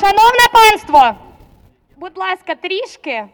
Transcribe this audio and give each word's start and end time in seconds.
Шановне 0.00 0.48
панство, 0.52 1.14
будь 1.96 2.18
ласка, 2.18 2.54
трішки 2.54 3.26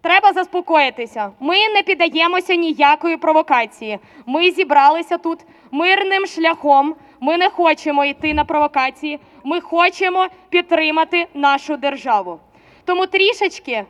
треба 0.00 0.32
заспокоїтися. 0.32 1.32
Ми 1.40 1.68
не 1.68 1.82
піддаємося 1.82 2.54
ніякої 2.54 3.16
провокації. 3.16 3.98
Ми 4.26 4.50
зібралися 4.50 5.18
тут 5.18 5.38
мирним 5.70 6.26
шляхом. 6.26 6.94
Ми 7.20 7.38
не 7.38 7.48
хочемо 7.50 8.04
йти 8.04 8.34
на 8.34 8.44
провокації. 8.44 9.20
Ми 9.44 9.60
хочемо 9.60 10.26
підтримати 10.48 11.26
нашу 11.34 11.76
державу. 11.76 12.40
Тому 12.84 13.06
трішечки 13.06 13.84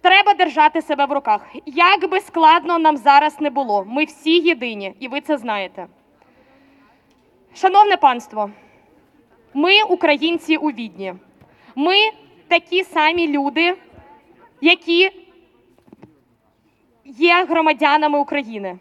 треба 0.00 0.34
держати 0.34 0.82
себе 0.82 1.06
в 1.06 1.12
руках. 1.12 1.40
Як 1.66 2.10
би 2.10 2.20
складно 2.20 2.78
нам 2.78 2.96
зараз 2.96 3.40
не 3.40 3.50
було, 3.50 3.84
ми 3.88 4.04
всі 4.04 4.38
єдині, 4.38 4.94
і 5.00 5.08
ви 5.08 5.20
це 5.20 5.38
знаєте. 5.38 5.86
Шановне 7.54 7.96
панство, 7.96 8.50
ми 9.54 9.82
українці 9.82 10.56
у 10.56 10.70
відні. 10.70 11.14
Ми 11.74 11.96
такі 12.48 12.84
самі 12.84 13.28
люди, 13.28 13.74
які 14.60 15.10
є 17.04 17.44
громадянами 17.48 18.18
України. 18.18 18.78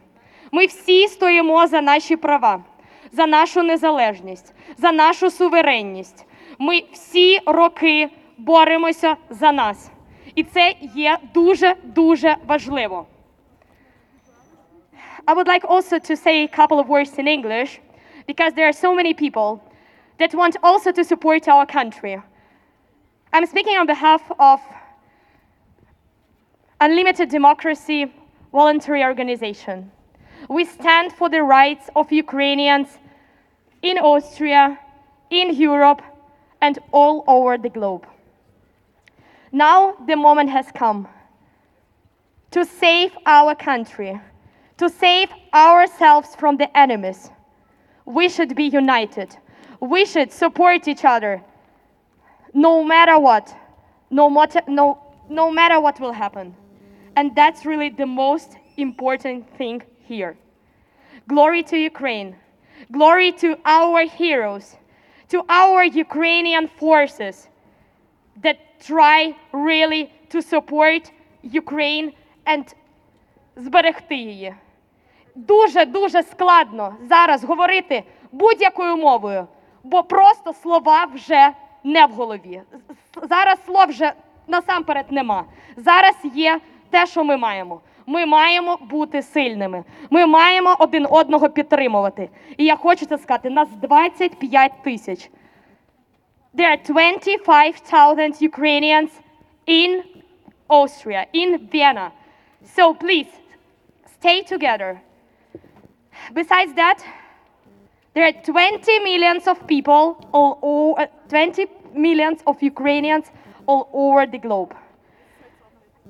Ми 0.51 0.65
всі 0.65 1.07
стоїмо 1.07 1.67
за 1.67 1.81
наші 1.81 2.15
права, 2.15 2.63
за 3.11 3.27
нашу 3.27 3.63
незалежність, 3.63 4.53
за 4.77 4.91
нашу 4.91 5.31
суверенність. 5.31 6.25
Ми 6.59 6.83
всі 6.91 7.39
роки 7.45 8.09
боремося 8.37 9.15
за 9.29 9.51
нас. 9.51 9.91
І 10.35 10.43
це 10.43 10.75
є 10.95 11.17
дуже 11.33 11.75
дуже 11.83 12.35
важливо. 12.47 13.05
I 15.27 15.33
would 15.35 15.47
like 15.47 15.65
also 15.65 15.99
to 15.99 16.15
say 16.15 16.43
a 16.43 16.47
couple 16.47 16.79
of 16.79 16.87
words 16.87 17.17
in 17.19 17.27
English 17.27 17.79
because 18.27 18.53
there 18.53 18.67
are 18.67 18.79
so 18.85 18.95
many 18.95 19.13
people 19.13 19.59
that 20.19 20.33
want 20.33 20.57
also 20.61 20.91
to 20.91 21.03
support 21.03 21.47
our 21.47 21.65
country. 21.65 22.21
I'm 23.33 23.45
speaking 23.45 23.77
on 23.77 23.87
behalf 23.87 24.21
of 24.39 24.59
Unlimited 26.81 27.29
Democracy 27.29 28.13
Voluntary 28.51 29.05
Organization. 29.05 29.89
We 30.49 30.65
stand 30.65 31.13
for 31.13 31.29
the 31.29 31.41
rights 31.41 31.89
of 31.95 32.11
Ukrainians 32.11 32.89
in 33.81 33.97
Austria, 33.97 34.77
in 35.29 35.55
Europe, 35.55 36.01
and 36.59 36.77
all 36.91 37.23
over 37.25 37.57
the 37.57 37.69
globe. 37.69 38.05
Now 39.53 39.95
the 40.07 40.17
moment 40.17 40.49
has 40.49 40.65
come 40.75 41.07
to 42.51 42.65
save 42.65 43.13
our 43.25 43.55
country, 43.55 44.19
to 44.75 44.89
save 44.89 45.29
ourselves 45.53 46.35
from 46.35 46.57
the 46.57 46.77
enemies. 46.77 47.29
We 48.03 48.27
should 48.27 48.57
be 48.57 48.65
united. 48.65 49.37
We 49.79 50.03
should 50.03 50.33
support 50.33 50.89
each 50.89 51.05
other 51.05 51.41
no 52.53 52.83
matter 52.83 53.19
what, 53.19 53.55
no 54.09 54.29
matter, 54.29 54.61
no, 54.67 54.99
no 55.29 55.51
matter 55.51 55.79
what 55.79 55.99
will 55.99 56.11
happen. 56.11 56.55
And 57.15 57.35
that's 57.35 57.65
really 57.65 57.89
the 57.89 58.05
most 58.05 58.57
important 58.77 59.49
thing 59.57 59.81
here. 60.03 60.37
Glory 61.27 61.63
to 61.63 61.77
Ukraine. 61.77 62.35
Glory 62.91 63.31
to 63.33 63.57
our 63.65 64.05
heroes, 64.05 64.75
to 65.29 65.43
our 65.47 65.83
Ukrainian 65.83 66.67
forces 66.67 67.47
that 68.41 68.57
try 68.79 69.35
really 69.53 70.11
to 70.29 70.41
support 70.41 71.11
Ukraine 71.43 72.13
and 72.45 72.75
зберегти 73.55 74.15
її. 74.15 74.55
Дуже 75.35 75.85
дуже 75.85 76.23
складно 76.23 76.95
зараз 77.01 77.43
говорити 77.43 78.03
будь-якою 78.31 78.97
мовою, 78.97 79.47
бо 79.83 80.03
просто 80.03 80.53
слова 80.53 81.05
вже 81.05 81.53
не 81.83 82.05
в 82.05 82.11
голові. 82.11 82.61
Зараз 83.29 83.57
слов 83.65 83.85
вже 83.87 84.13
насамперед 84.47 85.05
нема. 85.11 85.45
Зараз 85.77 86.15
є 86.33 86.59
те, 86.89 87.05
що 87.05 87.23
ми 87.23 87.37
маємо. 87.37 87.81
Ми 88.05 88.25
маємо 88.25 88.77
бути 88.81 89.21
сильними. 89.21 89.83
Ми 90.09 90.25
маємо 90.25 90.75
один 90.79 91.07
одного 91.09 91.49
підтримувати. 91.49 92.29
І 92.57 92.65
я 92.65 92.75
хочу 92.75 93.05
це 93.05 93.17
сказати: 93.17 93.49
нас 93.49 93.69
25 93.81 94.71
тисяч. 94.83 95.29
There 96.53 96.67
are 96.67 96.77
25,000 96.77 98.41
Ukrainians 98.41 99.11
in 99.67 100.03
Austria, 100.69 101.25
in 101.33 101.69
Vienna. 101.73 102.11
So 102.75 102.93
please 102.93 103.31
stay 104.19 104.43
together. 104.43 104.99
Besides 106.33 106.73
that, 106.75 106.97
there 108.13 108.25
are 108.25 108.33
20 108.33 108.99
millions 108.99 109.47
of 109.47 109.65
people, 109.67 110.27
all, 110.33 110.59
all, 110.61 110.95
uh, 110.99 111.05
20 111.29 111.65
millions 111.93 112.41
of 112.45 112.61
Ukrainians 112.61 113.31
all 113.67 113.89
over 113.93 114.25
the 114.25 114.37
globe. 114.37 114.75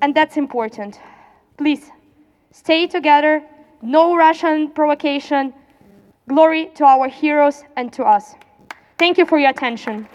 And 0.01 0.15
that's 0.15 0.37
important. 0.37 0.99
Please 1.57 1.91
stay 2.51 2.87
together, 2.87 3.43
no 3.81 4.15
Russian 4.15 4.69
provocation. 4.71 5.53
Glory 6.27 6.71
to 6.75 6.85
our 6.85 7.07
heroes 7.07 7.63
and 7.75 7.91
to 7.93 8.03
us. 8.03 8.35
Thank 8.97 9.17
you 9.17 9.25
for 9.25 9.37
your 9.37 9.49
attention. 9.49 10.07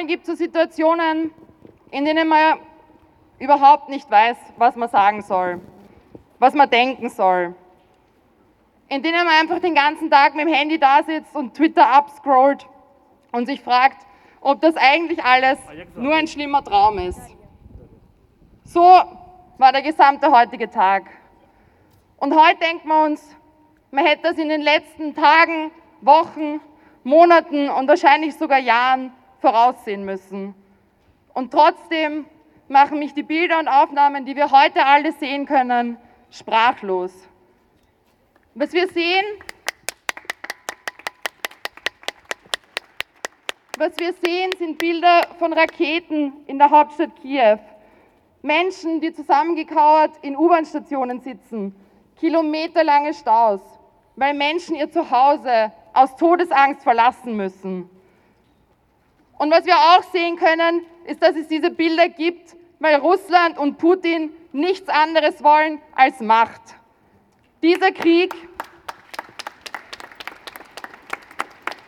Manchmal 0.00 0.16
gibt 0.16 0.28
es 0.28 0.38
so 0.38 0.44
Situationen, 0.44 1.30
in 1.90 2.06
denen 2.06 2.26
man 2.26 2.58
überhaupt 3.38 3.90
nicht 3.90 4.10
weiß, 4.10 4.38
was 4.56 4.74
man 4.74 4.88
sagen 4.88 5.20
soll, 5.20 5.60
was 6.38 6.54
man 6.54 6.70
denken 6.70 7.10
soll. 7.10 7.54
In 8.88 9.02
denen 9.02 9.26
man 9.26 9.28
einfach 9.28 9.58
den 9.58 9.74
ganzen 9.74 10.10
Tag 10.10 10.34
mit 10.34 10.46
dem 10.46 10.54
Handy 10.54 10.78
da 10.78 11.02
sitzt 11.02 11.36
und 11.36 11.54
Twitter 11.54 11.86
abscrollt 11.86 12.66
und 13.30 13.44
sich 13.44 13.60
fragt, 13.60 14.06
ob 14.40 14.62
das 14.62 14.74
eigentlich 14.78 15.22
alles 15.22 15.58
nur 15.94 16.14
ein 16.14 16.26
schlimmer 16.26 16.64
Traum 16.64 16.96
ist. 16.96 17.20
So 18.64 18.80
war 19.58 19.72
der 19.72 19.82
gesamte 19.82 20.30
heutige 20.30 20.70
Tag. 20.70 21.10
Und 22.16 22.34
heute 22.34 22.58
denken 22.58 22.88
wir 22.88 23.04
uns, 23.04 23.36
man 23.90 24.06
hätte 24.06 24.22
das 24.22 24.38
in 24.38 24.48
den 24.48 24.62
letzten 24.62 25.14
Tagen, 25.14 25.70
Wochen, 26.00 26.58
Monaten 27.04 27.68
und 27.68 27.86
wahrscheinlich 27.86 28.34
sogar 28.34 28.58
Jahren 28.58 29.12
voraussehen 29.40 30.04
müssen. 30.04 30.54
Und 31.34 31.52
trotzdem 31.52 32.26
machen 32.68 32.98
mich 32.98 33.14
die 33.14 33.22
Bilder 33.22 33.58
und 33.58 33.68
Aufnahmen, 33.68 34.24
die 34.24 34.36
wir 34.36 34.50
heute 34.50 34.84
alle 34.86 35.12
sehen 35.12 35.46
können, 35.46 35.98
sprachlos. 36.30 37.12
Was 38.54 38.72
wir 38.72 38.88
sehen, 38.88 39.24
was 43.76 43.96
wir 43.98 44.12
sehen, 44.12 44.50
sind 44.58 44.78
Bilder 44.78 45.22
von 45.38 45.52
Raketen 45.52 46.32
in 46.46 46.58
der 46.58 46.70
Hauptstadt 46.70 47.16
Kiew. 47.22 47.58
Menschen, 48.42 49.00
die 49.00 49.12
zusammengekauert 49.12 50.12
in 50.22 50.36
U-Bahn-Stationen 50.36 51.20
sitzen, 51.20 51.74
kilometerlange 52.18 53.14
Staus, 53.14 53.60
weil 54.16 54.34
Menschen 54.34 54.76
ihr 54.76 54.90
Zuhause 54.90 55.72
aus 55.92 56.14
Todesangst 56.16 56.82
verlassen 56.82 57.36
müssen. 57.36 57.90
Und 59.40 59.50
was 59.50 59.64
wir 59.64 59.74
auch 59.74 60.02
sehen 60.12 60.36
können, 60.36 60.84
ist, 61.06 61.22
dass 61.22 61.34
es 61.34 61.48
diese 61.48 61.70
Bilder 61.70 62.10
gibt, 62.10 62.54
weil 62.78 62.96
Russland 62.96 63.56
und 63.56 63.78
Putin 63.78 64.34
nichts 64.52 64.86
anderes 64.90 65.42
wollen 65.42 65.80
als 65.94 66.20
Macht. 66.20 66.60
Dieser 67.62 67.90
Krieg, 67.90 68.34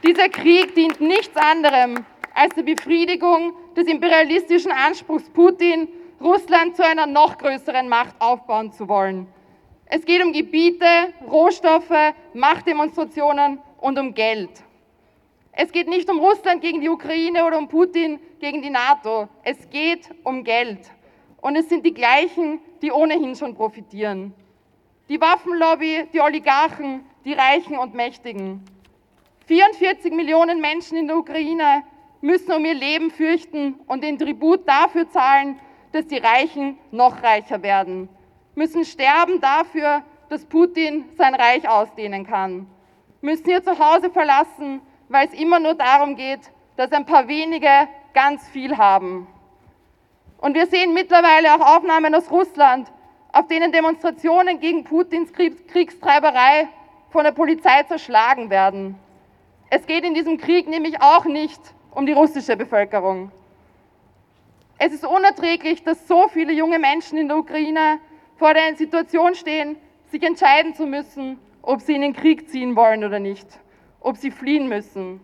dieser 0.02 0.30
Krieg 0.30 0.74
dient 0.74 1.02
nichts 1.02 1.36
anderem 1.36 2.06
als 2.32 2.54
der 2.54 2.62
Befriedigung 2.62 3.52
des 3.76 3.86
imperialistischen 3.86 4.72
Anspruchs 4.72 5.28
Putin, 5.28 5.88
Russland 6.22 6.74
zu 6.74 6.82
einer 6.82 7.04
noch 7.06 7.36
größeren 7.36 7.86
Macht 7.86 8.14
aufbauen 8.18 8.72
zu 8.72 8.88
wollen. 8.88 9.26
Es 9.84 10.06
geht 10.06 10.24
um 10.24 10.32
Gebiete, 10.32 11.12
Rohstoffe, 11.30 12.14
Machtdemonstrationen 12.32 13.58
und 13.78 13.98
um 13.98 14.14
Geld. 14.14 14.48
Es 15.52 15.70
geht 15.70 15.86
nicht 15.86 16.10
um 16.10 16.18
Russland 16.18 16.62
gegen 16.62 16.80
die 16.80 16.88
Ukraine 16.88 17.44
oder 17.44 17.58
um 17.58 17.68
Putin 17.68 18.18
gegen 18.40 18.62
die 18.62 18.70
NATO. 18.70 19.28
Es 19.44 19.68
geht 19.68 20.08
um 20.24 20.44
Geld. 20.44 20.90
Und 21.42 21.56
es 21.56 21.68
sind 21.68 21.84
die 21.84 21.92
gleichen, 21.92 22.60
die 22.80 22.90
ohnehin 22.90 23.36
schon 23.36 23.54
profitieren. 23.54 24.32
Die 25.10 25.20
Waffenlobby, 25.20 26.08
die 26.12 26.20
Oligarchen, 26.20 27.04
die 27.24 27.34
Reichen 27.34 27.76
und 27.76 27.94
Mächtigen. 27.94 28.64
44 29.46 30.12
Millionen 30.12 30.60
Menschen 30.60 30.96
in 30.96 31.08
der 31.08 31.18
Ukraine 31.18 31.82
müssen 32.22 32.52
um 32.52 32.64
ihr 32.64 32.74
Leben 32.74 33.10
fürchten 33.10 33.74
und 33.86 34.02
den 34.02 34.18
Tribut 34.18 34.66
dafür 34.66 35.10
zahlen, 35.10 35.60
dass 35.92 36.06
die 36.06 36.18
Reichen 36.18 36.78
noch 36.90 37.22
reicher 37.22 37.62
werden. 37.62 38.08
Müssen 38.54 38.84
sterben 38.84 39.40
dafür, 39.40 40.02
dass 40.30 40.46
Putin 40.46 41.04
sein 41.18 41.34
Reich 41.34 41.68
ausdehnen 41.68 42.26
kann. 42.26 42.66
Müssen 43.20 43.50
ihr 43.50 43.62
Zuhause 43.62 44.10
verlassen, 44.10 44.80
weil 45.08 45.28
es 45.28 45.34
immer 45.34 45.60
nur 45.60 45.74
darum 45.74 46.16
geht, 46.16 46.40
dass 46.76 46.92
ein 46.92 47.06
paar 47.06 47.28
wenige 47.28 47.88
ganz 48.14 48.46
viel 48.48 48.76
haben. 48.76 49.26
Und 50.38 50.54
wir 50.54 50.66
sehen 50.66 50.92
mittlerweile 50.92 51.54
auch 51.54 51.76
Aufnahmen 51.76 52.14
aus 52.14 52.30
Russland, 52.30 52.90
auf 53.32 53.46
denen 53.46 53.72
Demonstrationen 53.72 54.60
gegen 54.60 54.84
Putins 54.84 55.32
Kriegstreiberei 55.32 56.68
von 57.10 57.24
der 57.24 57.32
Polizei 57.32 57.82
zerschlagen 57.84 58.50
werden. 58.50 58.98
Es 59.70 59.86
geht 59.86 60.04
in 60.04 60.14
diesem 60.14 60.38
Krieg 60.38 60.68
nämlich 60.68 61.00
auch 61.00 61.24
nicht 61.24 61.60
um 61.92 62.06
die 62.06 62.12
russische 62.12 62.56
Bevölkerung. 62.56 63.30
Es 64.78 64.92
ist 64.92 65.06
unerträglich, 65.06 65.84
dass 65.84 66.08
so 66.08 66.28
viele 66.28 66.52
junge 66.52 66.78
Menschen 66.78 67.16
in 67.16 67.28
der 67.28 67.38
Ukraine 67.38 68.00
vor 68.36 68.52
der 68.52 68.74
Situation 68.74 69.34
stehen, 69.34 69.76
sich 70.10 70.22
entscheiden 70.22 70.74
zu 70.74 70.86
müssen, 70.86 71.38
ob 71.62 71.80
sie 71.80 71.94
in 71.94 72.02
den 72.02 72.12
Krieg 72.12 72.50
ziehen 72.50 72.74
wollen 72.74 73.04
oder 73.04 73.18
nicht, 73.18 73.46
ob 74.02 74.16
sie 74.16 74.30
fliehen 74.30 74.68
müssen 74.68 75.20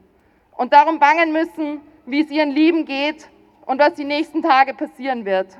und 0.57 0.73
darum 0.73 0.99
bangen 0.99 1.33
müssen, 1.33 1.81
wie 2.07 2.21
es 2.21 2.31
ihren 2.31 2.51
Lieben 2.51 2.85
geht 2.85 3.29
und 3.67 3.79
was 3.79 3.95
die 3.95 4.05
nächsten 4.05 4.43
Tage 4.43 4.75
passieren 4.75 5.25
wird. 5.25 5.57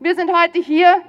Wir 0.00 0.14
sind 0.14 0.32
heute 0.32 0.58
hier, 0.58 1.02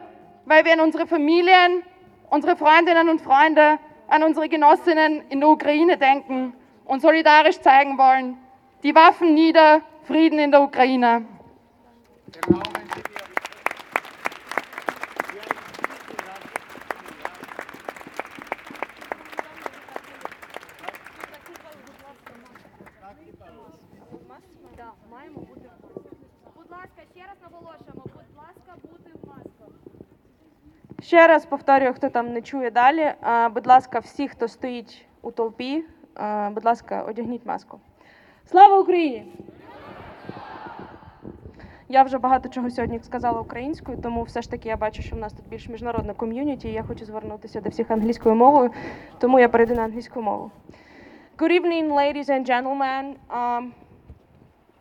weil 0.45 0.65
wir 0.65 0.73
an 0.73 0.81
unsere 0.81 1.07
Familien, 1.07 1.83
unsere 2.29 2.55
Freundinnen 2.55 3.09
und 3.09 3.21
Freunde, 3.21 3.79
an 4.07 4.23
unsere 4.23 4.49
Genossinnen 4.49 5.23
in 5.29 5.39
der 5.39 5.49
Ukraine 5.49 5.97
denken 5.97 6.53
und 6.85 7.01
solidarisch 7.01 7.59
zeigen 7.61 7.97
wollen. 7.97 8.37
Die 8.83 8.93
Waffen 8.93 9.33
nieder, 9.33 9.81
Frieden 10.03 10.39
in 10.39 10.51
der 10.51 10.61
Ukraine. 10.61 11.25
Genau. 12.31 12.82
Ще 31.13 31.27
раз 31.27 31.45
повторюю, 31.45 31.93
хто 31.93 32.09
там 32.09 32.33
не 32.33 32.41
чує 32.41 32.71
далі. 32.71 33.13
Будь 33.53 33.67
ласка, 33.67 33.99
всі, 33.99 34.27
хто 34.27 34.47
стоїть 34.47 35.05
у 35.21 35.31
толпі, 35.31 35.83
будь 36.51 36.65
ласка, 36.65 37.01
одягніть 37.01 37.45
маску. 37.45 37.79
Слава 38.45 38.79
Україні! 38.79 39.25
Я 41.89 42.03
вже 42.03 42.17
багато 42.17 42.49
чого 42.49 42.69
сьогодні 42.69 42.99
сказала 42.99 43.41
українською, 43.41 43.97
тому 43.97 44.23
все 44.23 44.41
ж 44.41 44.51
таки 44.51 44.69
я 44.69 44.77
бачу, 44.77 45.01
що 45.01 45.15
в 45.15 45.19
нас 45.19 45.33
тут 45.33 45.47
більш 45.47 45.69
міжнародне 45.69 46.13
ком'юніті, 46.13 46.67
і 46.69 46.73
я 46.73 46.83
хочу 46.83 47.05
звернутися 47.05 47.61
до 47.61 47.69
всіх 47.69 47.91
англійською 47.91 48.35
мовою, 48.35 48.71
тому 49.19 49.39
я 49.39 49.49
перейду 49.49 49.75
на 49.75 49.83
англійську 49.83 50.21
мову. 50.21 50.51
Good 51.37 51.61
evening, 51.61 51.93
ladies 51.93 52.29
and 52.29 52.45
gentlemen. 52.45 53.15
Um, 53.29 53.71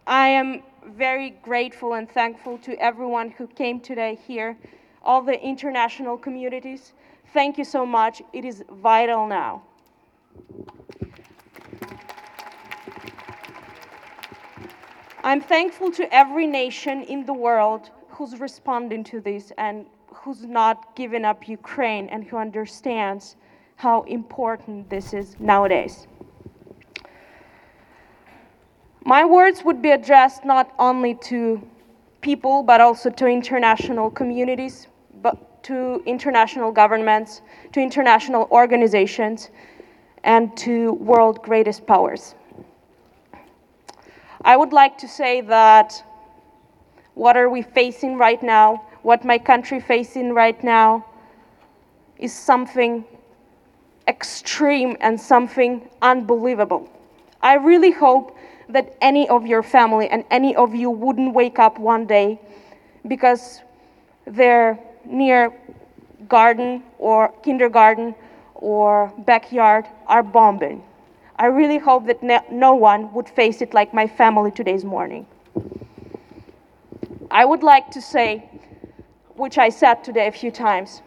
I 0.06 0.28
am 0.40 0.62
very 0.98 1.34
grateful 1.48 1.92
and 1.92 2.06
thankful 2.16 2.58
to 2.66 2.72
everyone 2.90 3.28
who 3.38 3.46
came 3.60 3.80
today 3.80 4.18
here, 4.28 4.56
all 5.04 5.22
the 5.22 5.40
international 5.40 6.16
communities. 6.16 6.92
Thank 7.32 7.58
you 7.58 7.64
so 7.64 7.86
much. 7.86 8.22
It 8.32 8.44
is 8.44 8.64
vital 8.70 9.26
now. 9.26 9.62
I'm 15.24 15.40
thankful 15.40 15.92
to 15.92 16.12
every 16.12 16.46
nation 16.46 17.02
in 17.04 17.24
the 17.24 17.32
world 17.32 17.90
who's 18.08 18.40
responding 18.40 19.04
to 19.04 19.20
this 19.20 19.52
and 19.56 19.86
who's 20.08 20.44
not 20.44 20.96
giving 20.96 21.24
up 21.24 21.48
Ukraine 21.48 22.08
and 22.08 22.24
who 22.24 22.36
understands 22.36 23.36
how 23.76 24.02
important 24.02 24.90
this 24.90 25.12
is 25.12 25.36
nowadays. 25.38 26.06
My 29.04 29.24
words 29.24 29.64
would 29.64 29.82
be 29.82 29.90
addressed 29.90 30.44
not 30.44 30.72
only 30.78 31.14
to 31.30 31.60
people, 32.20 32.62
but 32.62 32.80
also 32.80 33.10
to 33.10 33.26
international 33.26 34.10
communities, 34.10 34.86
to 35.62 36.02
international 36.06 36.72
governments, 36.72 37.42
to 37.72 37.80
international 37.80 38.48
organizations, 38.50 39.50
and 40.24 40.56
to 40.56 40.92
world 40.94 41.42
greatest 41.42 41.86
powers. 41.86 42.34
I 44.44 44.56
would 44.56 44.72
like 44.72 44.98
to 44.98 45.08
say 45.08 45.40
that 45.42 46.02
what 47.14 47.36
are 47.36 47.48
we 47.48 47.62
facing 47.62 48.16
right 48.16 48.42
now, 48.42 48.82
what 49.02 49.24
my 49.24 49.38
country 49.38 49.80
facing 49.80 50.32
right 50.32 50.62
now, 50.64 51.04
is 52.18 52.32
something 52.32 53.04
extreme 54.08 54.96
and 55.00 55.20
something 55.20 55.88
unbelievable. 56.00 56.88
I 57.40 57.54
really 57.54 57.90
hope 57.90 58.36
that 58.68 58.96
any 59.00 59.28
of 59.28 59.46
your 59.46 59.62
family 59.62 60.08
and 60.08 60.24
any 60.30 60.56
of 60.56 60.74
you 60.74 60.90
wouldn't 60.90 61.34
wake 61.34 61.58
up 61.58 61.78
one 61.78 62.06
day 62.06 62.40
because 63.06 63.60
their 64.26 64.78
near 65.04 65.52
garden 66.28 66.82
or 66.98 67.28
kindergarten 67.42 68.14
or 68.54 69.12
backyard 69.18 69.86
are 70.06 70.22
bombing. 70.22 70.82
I 71.36 71.46
really 71.46 71.78
hope 71.78 72.06
that 72.06 72.22
no, 72.52 72.74
one 72.74 73.12
would 73.12 73.28
face 73.28 73.62
it 73.62 73.74
like 73.74 73.92
my 73.92 74.06
family 74.06 74.50
today's 74.50 74.84
morning. 74.84 75.26
I 77.30 77.44
would 77.44 77.62
like 77.62 77.90
to 77.90 78.00
say, 78.00 78.48
which 79.36 79.58
I 79.58 79.70
said 79.70 80.04
today 80.04 80.28
a 80.28 80.32
few 80.32 80.50
times, 80.50 81.02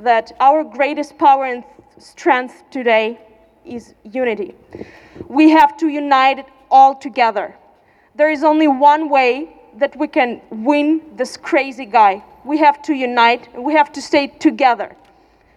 that 0.00 0.32
our 0.40 0.64
greatest 0.64 1.18
power 1.18 1.44
and 1.44 1.62
strength 1.98 2.64
today 2.70 3.20
is 3.64 3.94
unity. 4.02 4.54
We 5.28 5.50
have 5.50 5.76
to 5.78 5.88
unite 5.88 6.40
it 6.40 6.46
all 6.70 6.94
together. 6.94 7.54
There 8.14 8.30
is 8.30 8.42
only 8.42 8.68
one 8.68 9.08
way 9.08 9.56
that 9.76 9.94
we 9.96 10.08
can 10.08 10.40
win 10.50 11.02
this 11.16 11.36
crazy 11.36 11.84
guy. 11.84 12.24
We 12.46 12.58
have 12.58 12.80
to 12.82 12.94
unite, 12.94 13.48
we 13.60 13.74
have 13.74 13.92
to 13.92 14.00
stay 14.00 14.28
together. 14.28 14.94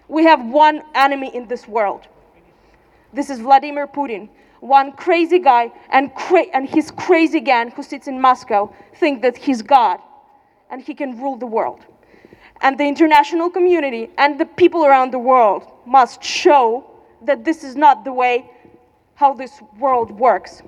We 0.08 0.24
have 0.24 0.44
one 0.44 0.82
enemy 0.96 1.30
in 1.36 1.48
this 1.48 1.68
world. 1.68 2.08
This 3.14 3.30
is 3.30 3.40
Vladimir 3.40 3.86
Putin. 3.86 4.28
One 4.60 4.92
crazy 4.94 5.38
guy 5.38 5.72
and, 5.92 6.14
cra- 6.16 6.50
and 6.52 6.68
his 6.68 6.90
crazy 6.90 7.42
gang 7.42 7.70
who 7.70 7.84
sits 7.84 8.08
in 8.08 8.20
Moscow 8.20 8.74
think 8.96 9.22
that 9.22 9.38
he's 9.38 9.62
God 9.62 10.00
and 10.72 10.82
he 10.82 10.96
can 10.96 11.22
rule 11.22 11.38
the 11.38 11.46
world. 11.46 11.86
And 12.62 12.78
the 12.80 12.86
international 12.86 13.52
community 13.52 14.10
and 14.18 14.40
the 14.40 14.48
people 14.48 14.84
around 14.84 15.14
the 15.14 15.20
world 15.20 15.72
must 15.86 16.24
show 16.24 16.90
that 17.22 17.46
this 17.46 17.64
is 17.64 17.76
not 17.76 18.04
the 18.04 18.14
way 18.14 18.50
how 19.14 19.36
this 19.36 19.62
world 19.78 20.10
works. 20.10 20.64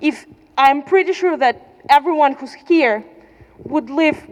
If 0.00 0.24
I'm 0.56 0.84
pretty 0.84 1.12
sure 1.12 1.36
that 1.36 1.66
everyone 1.90 2.34
who's 2.34 2.54
here 2.54 3.04
would 3.64 3.90
live 3.90 4.24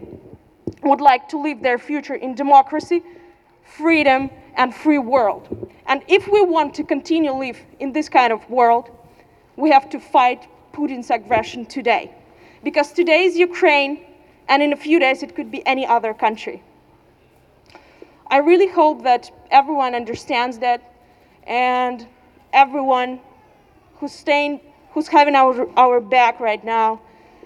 would 0.82 1.00
like 1.00 1.28
to 1.28 1.38
live 1.40 1.62
their 1.62 1.78
future 1.78 2.14
in 2.14 2.34
democracy, 2.34 3.02
freedom, 3.64 4.30
and 4.56 4.74
free 4.74 4.98
world. 4.98 5.70
And 5.86 6.02
if 6.08 6.28
we 6.28 6.42
want 6.42 6.74
to 6.74 6.84
continue 6.84 7.32
live 7.32 7.58
in 7.80 7.92
this 7.92 8.08
kind 8.08 8.32
of 8.32 8.48
world, 8.50 8.90
we 9.56 9.70
have 9.70 9.88
to 9.90 10.00
fight 10.00 10.48
Putin's 10.72 11.10
aggression 11.10 11.66
today. 11.66 12.12
Because 12.62 12.92
today 12.92 13.24
is 13.24 13.36
Ukraine, 13.36 14.04
and 14.48 14.62
in 14.62 14.72
a 14.72 14.76
few 14.76 14.98
days 14.98 15.22
it 15.22 15.34
could 15.34 15.50
be 15.50 15.64
any 15.66 15.86
other 15.86 16.14
country. 16.14 16.62
I 18.28 18.38
really 18.38 18.68
hope 18.68 19.02
that 19.02 19.30
everyone 19.50 19.94
understands 19.94 20.58
that 20.58 20.80
and 21.46 22.06
everyone 22.52 23.20
who's 23.96 24.12
staying, 24.12 24.60
who's 24.92 25.08
having 25.08 25.34
our, 25.34 25.68
our 25.78 26.00
back 26.00 26.40
right 26.40 26.64
now 26.64 27.00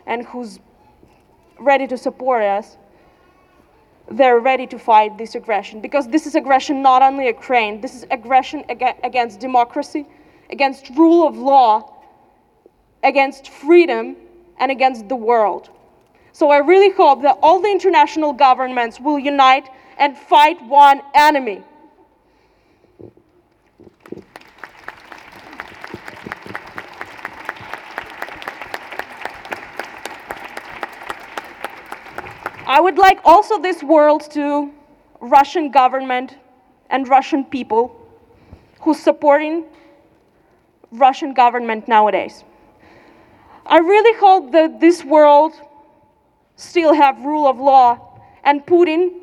and 0.06 0.24
who's 0.26 0.60
ready 1.58 1.86
to 1.88 1.96
support 1.96 2.42
us, 2.42 2.76
they're 4.10 4.38
ready 4.38 4.66
to 4.68 4.78
fight 4.78 5.18
this 5.18 5.34
aggression 5.34 5.80
because 5.80 6.08
this 6.08 6.26
is 6.26 6.34
aggression 6.34 6.82
not 6.82 7.02
only 7.02 7.26
Ukraine, 7.26 7.80
this 7.80 7.94
is 7.94 8.06
aggression 8.10 8.64
aga- 8.68 8.96
against 9.02 9.40
democracy, 9.40 10.06
against 10.50 10.90
rule 10.90 11.26
of 11.26 11.36
law, 11.36 11.92
against 13.02 13.48
freedom, 13.48 14.16
and 14.58 14.70
against 14.70 15.08
the 15.08 15.16
world. 15.16 15.70
So 16.32 16.50
I 16.50 16.58
really 16.58 16.90
hope 16.90 17.22
that 17.22 17.38
all 17.42 17.60
the 17.60 17.70
international 17.70 18.32
governments 18.32 19.00
will 19.00 19.18
unite 19.18 19.68
and 19.98 20.16
fight 20.16 20.62
one 20.66 21.02
enemy. 21.14 21.62
I 32.66 32.80
would 32.80 32.98
like 32.98 33.20
also 33.24 33.60
this 33.60 33.82
world 33.82 34.28
to 34.32 34.72
Russian 35.20 35.70
government 35.70 36.36
and 36.90 37.08
Russian 37.08 37.44
people 37.44 37.94
who's 38.80 38.98
supporting 38.98 39.64
Russian 40.90 41.32
government 41.32 41.86
nowadays. 41.86 42.42
I 43.64 43.78
really 43.78 44.18
hope 44.18 44.50
that 44.50 44.80
this 44.80 45.04
world 45.04 45.52
still 46.56 46.92
have 46.92 47.24
rule 47.24 47.46
of 47.46 47.58
law 47.58 48.20
and 48.42 48.66
Putin 48.66 49.20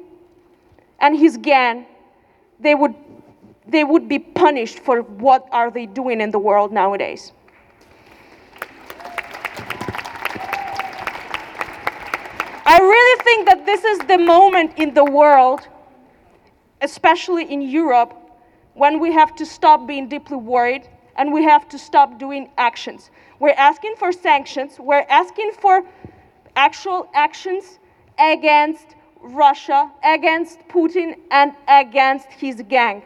and 0.99 1.17
his 1.17 1.37
gang 1.37 1.85
they 2.59 2.75
would 2.75 2.95
they 3.67 3.83
would 3.83 4.07
be 4.07 4.19
punished 4.19 4.79
for 4.79 5.01
what 5.01 5.47
are 5.51 5.71
they 5.71 5.85
doing 5.85 6.21
in 6.21 6.31
the 6.31 6.39
world 6.39 6.71
nowadays. 6.71 7.31
I 12.65 12.79
really 12.79 13.02
think 13.23 13.47
that 13.47 13.65
this 13.65 13.83
is 13.83 13.99
the 13.99 14.17
moment 14.17 14.73
in 14.77 14.93
the 14.93 15.05
world, 15.05 15.67
especially 16.81 17.51
in 17.51 17.61
Europe, 17.61 18.13
when 18.73 18.99
we 18.99 19.11
have 19.13 19.35
to 19.35 19.45
stop 19.45 19.87
being 19.87 20.07
deeply 20.07 20.37
worried 20.37 20.87
and 21.15 21.31
we 21.31 21.43
have 21.43 21.69
to 21.69 21.77
stop 21.77 22.19
doing 22.19 22.49
actions. 22.57 23.11
We're 23.39 23.59
asking 23.69 23.95
for 23.97 24.11
sanctions, 24.11 24.79
we're 24.79 25.05
asking 25.09 25.51
for 25.59 25.83
actual 26.55 27.09
actions 27.13 27.79
against 28.19 28.95
Russia, 29.21 29.91
against 30.03 30.59
Putin, 30.67 31.15
and 31.31 31.53
against 31.67 32.27
his 32.31 32.61
gang. 32.67 33.03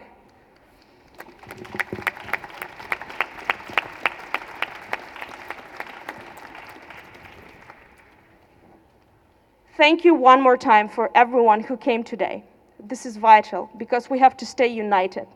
Thank 9.78 10.04
you 10.04 10.16
one 10.16 10.42
more 10.42 10.58
time 10.58 10.90
for 10.90 11.12
everyone 11.14 11.62
who 11.62 11.78
came 11.78 12.04
today. 12.04 12.44
This 12.80 13.06
is 13.06 13.16
vital 13.16 13.70
because 13.78 14.10
we 14.10 14.18
have 14.18 14.36
to 14.38 14.46
stay 14.46 14.66
united. 14.66 15.28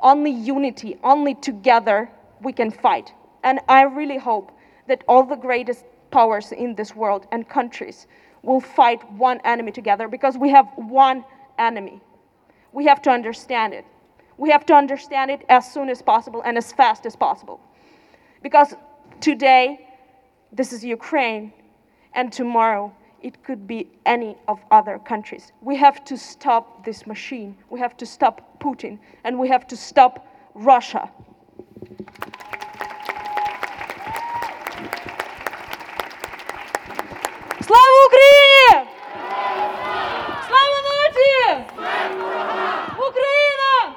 Only 0.00 0.30
unity, 0.30 0.96
only 1.04 1.34
together 1.34 2.10
we 2.40 2.54
can 2.54 2.70
fight. 2.70 3.12
And 3.44 3.60
I 3.68 3.82
really 3.82 4.16
hope 4.16 4.50
that 4.88 5.04
all 5.06 5.24
the 5.24 5.36
greatest 5.36 5.84
powers 6.10 6.52
in 6.52 6.74
this 6.74 6.96
world 6.96 7.26
and 7.32 7.46
countries 7.46 8.06
will 8.42 8.60
fight 8.60 9.02
one 9.12 9.42
enemy 9.44 9.72
together 9.72 10.08
because 10.08 10.38
we 10.38 10.48
have 10.48 10.66
one 10.76 11.22
enemy. 11.58 12.00
We 12.72 12.86
have 12.86 13.02
to 13.02 13.10
understand 13.10 13.74
it. 13.74 13.84
We 14.38 14.48
have 14.48 14.64
to 14.66 14.74
understand 14.74 15.30
it 15.30 15.44
as 15.50 15.70
soon 15.70 15.90
as 15.90 16.00
possible 16.00 16.40
and 16.46 16.56
as 16.56 16.72
fast 16.72 17.04
as 17.04 17.14
possible. 17.14 17.60
Because 18.42 18.74
today, 19.20 19.86
this 20.50 20.72
is 20.72 20.82
Ukraine, 20.82 21.52
and 22.14 22.32
tomorrow, 22.32 22.90
it 23.21 23.43
could 23.43 23.67
be 23.67 23.87
any 24.05 24.35
of 24.47 24.59
other 24.71 24.99
countries. 24.99 25.51
We 25.61 25.75
have 25.77 26.03
to 26.05 26.17
stop 26.17 26.83
this 26.85 27.05
machine. 27.05 27.55
We 27.69 27.79
have 27.79 27.95
to 27.97 28.05
stop 28.05 28.59
Putin, 28.59 28.99
and 29.23 29.37
we 29.37 29.47
have 29.49 29.67
to 29.67 29.77
stop 29.77 30.27
Russia. 30.55 31.09
Слава 37.61 38.05
Україні! 38.07 38.87
Слава 40.47 40.77
нації! 40.91 41.65
Україна! 42.97 43.95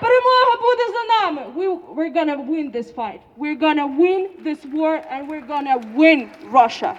Перемога 0.00 0.62
буде 0.62 0.82
за 0.92 1.04
нами. 1.14 1.42
We, 1.56 1.94
we're 1.94 2.14
gonna 2.14 2.36
win 2.36 2.70
this 2.72 2.90
fight. 2.94 3.20
We're 3.36 3.60
gonna 3.66 3.86
win 3.86 4.28
this 4.44 4.64
war 4.64 5.02
and 5.10 5.28
we're 5.28 5.46
gonna 5.46 5.78
win 5.94 6.30
Russia. 6.50 6.96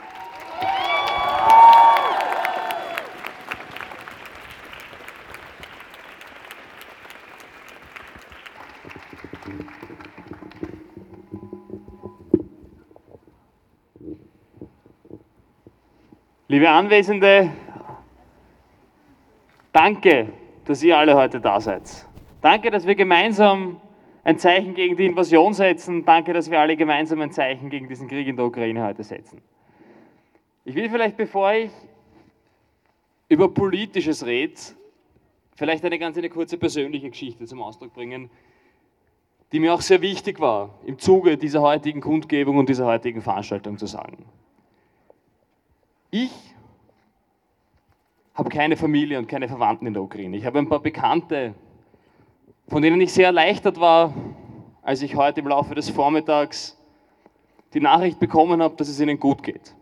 Liebe 16.55 16.71
Anwesende, 16.71 17.51
danke, 19.73 20.29
dass 20.65 20.85
ihr 20.85 20.97
alle 20.97 21.17
heute 21.17 21.41
da 21.41 21.61
seid. 21.61 22.07
Danke, 22.41 22.71
dass 22.71 22.87
wir 22.87 22.95
gemeinsam 22.95 23.81
ein 24.23 24.39
Zeichen 24.39 24.73
gegen 24.73 24.97
die 24.97 25.07
Invasion 25.07 25.53
setzen. 25.53 26.05
Danke, 26.05 26.33
dass 26.33 26.49
wir 26.49 26.61
alle 26.61 26.77
gemeinsam 26.77 27.21
ein 27.23 27.33
Zeichen 27.33 27.71
gegen 27.71 27.89
diesen 27.89 28.07
Krieg 28.07 28.29
in 28.29 28.37
der 28.37 28.45
Ukraine 28.45 28.85
heute 28.85 29.03
setzen. 29.03 29.43
Ich 30.65 30.77
will 30.77 30.89
vielleicht, 30.89 31.17
bevor 31.17 31.53
ich 31.55 31.73
über 33.29 33.53
Politisches 33.53 34.25
rede, 34.25 34.55
vielleicht 35.57 35.85
eine 35.85 35.99
ganz 35.99 36.17
eine 36.19 36.31
kurze 36.31 36.57
persönliche 36.57 37.11
Geschichte 37.11 37.47
zum 37.47 37.63
Ausdruck 37.63 37.93
bringen, 37.93 38.31
die 39.51 39.59
mir 39.59 39.75
auch 39.75 39.81
sehr 39.81 40.03
wichtig 40.03 40.39
war, 40.39 40.79
im 40.87 41.01
Zuge 41.01 41.37
dieser 41.37 41.63
heutigen 41.63 42.01
Kundgebung 42.01 42.59
und 42.59 42.69
dieser 42.69 42.87
heutigen 42.87 43.23
Veranstaltung 43.23 43.77
zu 43.77 43.87
sagen. 43.87 44.25
Ich 46.17 46.31
habe 48.35 48.49
keine 48.49 48.77
Familie 48.77 49.19
und 49.19 49.27
keine 49.27 49.49
Verwandten 49.49 49.89
in 49.89 49.95
der 49.95 50.03
Ukraine. 50.05 50.37
Ich 50.37 50.47
habe 50.47 50.61
ein 50.61 50.69
paar 50.69 50.79
Bekannte, 50.79 51.57
von 52.69 52.83
denen 52.83 53.01
ich 53.01 53.13
sehr 53.13 53.27
erleichtert 53.27 53.81
war, 53.81 54.15
als 54.83 55.03
ich 55.03 55.17
heute 55.17 55.41
im 55.41 55.49
Laufe 55.49 55.75
des 55.75 55.91
Vormittags 55.91 56.81
die 57.73 57.81
Nachricht 57.81 58.21
bekommen 58.21 58.63
habe, 58.63 58.77
dass 58.77 58.87
es 58.87 59.01
ihnen 59.01 59.19
gut 59.19 59.43
geht. 59.43 59.75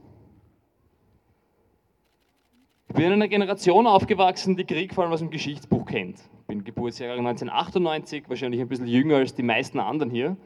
Ich 2.88 2.94
bin 2.94 3.04
in 3.04 3.12
einer 3.12 3.28
Generation 3.28 3.86
aufgewachsen, 3.86 4.56
die 4.56 4.64
Krieg 4.64 4.94
vor 4.94 5.04
allem 5.04 5.12
aus 5.12 5.20
dem 5.20 5.28
Geschichtsbuch 5.28 5.84
kennt. 5.84 6.16
Ich 6.16 6.46
bin 6.46 6.64
Geburtsjahr 6.64 7.18
1998, 7.18 8.24
wahrscheinlich 8.30 8.62
ein 8.62 8.68
bisschen 8.68 8.86
jünger 8.86 9.16
als 9.16 9.34
die 9.34 9.42
meisten 9.42 9.80
anderen 9.80 10.10
hier. 10.10 10.38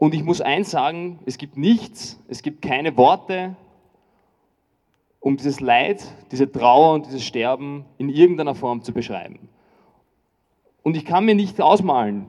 Und 0.00 0.14
ich 0.14 0.24
muss 0.24 0.40
eins 0.40 0.70
sagen, 0.70 1.18
es 1.26 1.36
gibt 1.36 1.58
nichts, 1.58 2.18
es 2.26 2.40
gibt 2.40 2.62
keine 2.62 2.96
Worte, 2.96 3.54
um 5.20 5.36
dieses 5.36 5.60
Leid, 5.60 6.02
diese 6.32 6.50
Trauer 6.50 6.94
und 6.94 7.04
dieses 7.04 7.22
Sterben 7.22 7.84
in 7.98 8.08
irgendeiner 8.08 8.54
Form 8.54 8.80
zu 8.80 8.94
beschreiben. 8.94 9.50
Und 10.82 10.96
ich 10.96 11.04
kann 11.04 11.26
mir 11.26 11.34
nicht 11.34 11.60
ausmalen, 11.60 12.24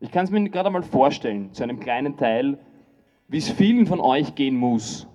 ich 0.00 0.10
kann 0.10 0.24
es 0.24 0.32
mir 0.32 0.50
gerade 0.50 0.68
mal 0.68 0.82
vorstellen, 0.82 1.52
zu 1.52 1.62
einem 1.62 1.78
kleinen 1.78 2.16
Teil, 2.16 2.58
wie 3.28 3.38
es 3.38 3.48
vielen 3.48 3.86
von 3.86 4.00
euch 4.00 4.34
gehen 4.34 4.56
muss, 4.56 5.06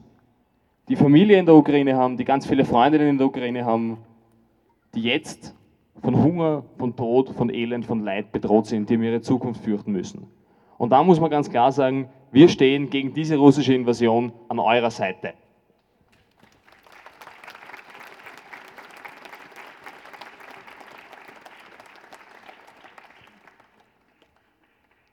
die 0.88 0.96
Familie 0.96 1.38
in 1.38 1.46
der 1.46 1.56
Ukraine 1.56 1.98
haben, 1.98 2.16
die 2.16 2.24
ganz 2.24 2.48
viele 2.48 2.64
Freundinnen 2.64 3.10
in 3.10 3.18
der 3.18 3.28
Ukraine 3.28 3.66
haben, 3.66 3.98
die 4.94 5.02
jetzt 5.02 5.54
von 6.02 6.24
Hunger, 6.24 6.64
von 6.78 6.96
Tod, 6.96 7.32
von 7.32 7.50
Elend, 7.50 7.86
von 7.86 8.00
Leid 8.00 8.32
bedroht 8.32 8.68
sind, 8.68 8.90
die 8.90 8.96
um 8.96 9.04
ihre 9.04 9.20
Zukunft 9.20 9.62
fürchten 9.62 9.92
müssen. 9.92 10.28
Und 10.78 10.90
da 10.90 11.04
muss 11.04 11.20
man 11.20 11.30
ganz 11.30 11.50
klar 11.50 11.72
sagen, 11.72 12.10
wir 12.32 12.50
stehen 12.50 12.90
gegen 12.90 13.14
diese 13.14 13.38
russische 13.38 13.74
Invasion 13.74 14.34
an 14.50 14.60
eurer 14.60 14.92
Seite. 14.92 15.34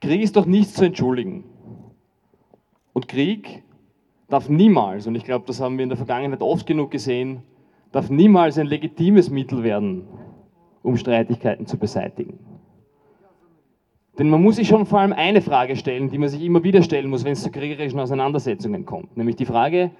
Krieg 0.00 0.20
ist 0.20 0.34
doch 0.34 0.46
nichts 0.46 0.74
zu 0.74 0.84
entschuldigen. 0.84 1.44
Und 2.92 3.06
Krieg 3.06 3.62
darf 4.28 4.48
niemals, 4.48 5.06
und 5.06 5.14
ich 5.14 5.24
glaube, 5.24 5.44
das 5.46 5.60
haben 5.60 5.78
wir 5.78 5.84
in 5.84 5.90
der 5.90 5.96
Vergangenheit 5.96 6.42
oft 6.42 6.66
genug 6.66 6.90
gesehen, 6.90 7.42
darf 7.92 8.10
niemals 8.10 8.58
ein 8.58 8.66
legitimes 8.66 9.30
Mittel 9.30 9.62
werden, 9.62 10.08
um 10.82 10.96
Streitigkeiten 10.96 11.66
zu 11.66 11.78
beseitigen. 11.78 12.38
Denn 14.18 14.28
man 14.28 14.42
muss 14.42 14.56
sich 14.56 14.68
schon 14.68 14.84
vor 14.84 15.00
allem 15.00 15.12
eine 15.12 15.40
Frage 15.40 15.76
stellen, 15.76 16.10
die 16.10 16.18
man 16.18 16.28
sich 16.28 16.42
immer 16.42 16.62
wieder 16.62 16.82
stellen 16.82 17.08
muss, 17.08 17.24
wenn 17.24 17.32
es 17.32 17.42
zu 17.42 17.50
kriegerischen 17.50 17.98
Auseinandersetzungen 17.98 18.84
kommt. 18.84 19.16
Nämlich 19.16 19.36
die 19.36 19.46
Frage, 19.46 19.90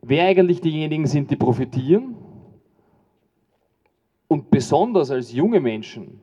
wer 0.00 0.24
eigentlich 0.24 0.60
diejenigen 0.60 1.06
sind, 1.06 1.30
die 1.30 1.36
profitieren 1.36 2.16
und 4.28 4.50
besonders 4.50 5.10
als 5.10 5.32
junge 5.32 5.60
Menschen 5.60 6.22